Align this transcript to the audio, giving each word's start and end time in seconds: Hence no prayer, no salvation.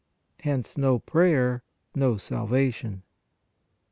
Hence 0.39 0.79
no 0.79 0.97
prayer, 0.97 1.61
no 1.93 2.17
salvation. 2.17 3.03